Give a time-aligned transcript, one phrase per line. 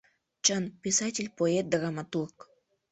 [0.45, 2.37] —Чын— писатель, поэт, драматург.